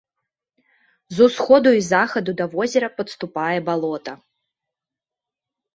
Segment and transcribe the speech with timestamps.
[1.17, 4.19] З усходу і захаду да возера падступае балота.